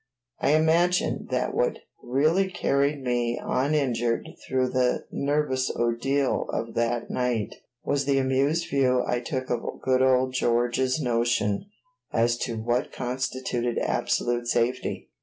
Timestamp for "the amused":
8.05-8.67